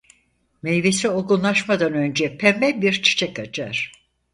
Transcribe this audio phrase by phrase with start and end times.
[0.63, 3.91] Meyvesi olgunlaşmadan önce pembe bir çiçek açar.